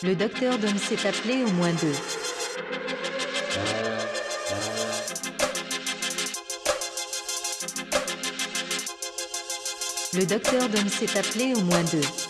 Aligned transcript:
Le 0.00 0.14
docteur 0.14 0.56
Dom 0.58 0.78
s'est 0.78 1.08
appelé 1.08 1.42
au 1.42 1.50
moins 1.50 1.72
deux. 1.72 1.92
Le 10.14 10.24
docteur 10.24 10.68
Dom 10.68 10.88
s'est 10.88 11.18
appelé 11.18 11.52
au 11.54 11.62
moins 11.62 11.82
deux. 11.82 12.27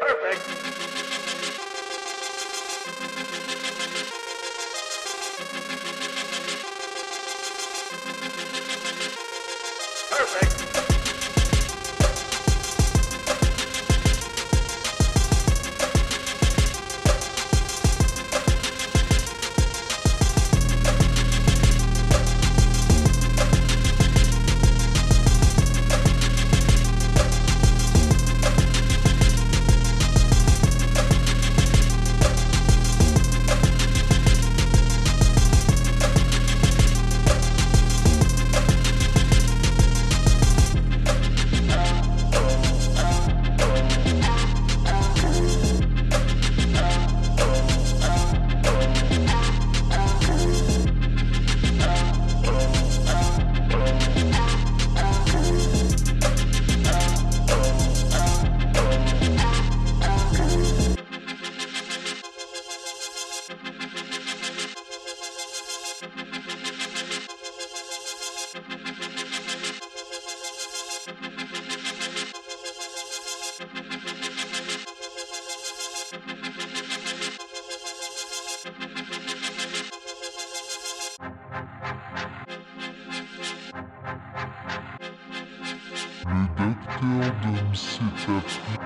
Perfect. 0.00 0.42
Perfect. 10.10 10.67
Redacted 86.38 87.34
im 87.42 87.74
CZ 87.74 88.77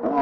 Le 0.00 0.12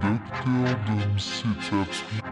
docteur 0.00 0.74
Dom 0.86 1.18
s'est 1.18 1.46
appelé. 1.70 2.22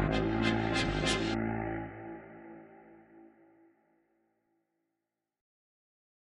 Le 0.00 0.67